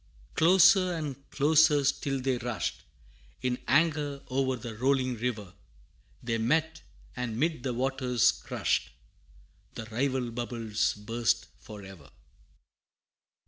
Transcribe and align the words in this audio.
Closer 0.33 0.93
and 0.93 1.29
closer 1.29 1.83
still 1.83 2.19
they 2.19 2.39
rushed, 2.39 2.85
In 3.43 3.59
anger 3.67 4.23
o'er 4.31 4.55
the 4.55 4.75
rolling 4.75 5.15
river; 5.15 5.53
They 6.23 6.39
met, 6.39 6.81
and 7.15 7.37
'mid 7.37 7.61
the 7.61 7.75
waters 7.75 8.31
crushed, 8.31 8.89
The 9.75 9.85
rival 9.91 10.31
bubbles 10.31 10.95
burst 10.95 11.49
for 11.59 11.83
ever! 11.83 12.09